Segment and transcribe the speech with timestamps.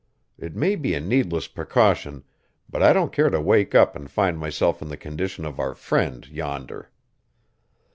[0.39, 2.23] It may be a needless precaution,
[2.67, 5.75] but I don't care to wake up and find myself in the condition of our
[5.75, 6.89] friend yonder."